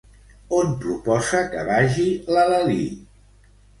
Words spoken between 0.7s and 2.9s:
proposa que vagi la Lalí?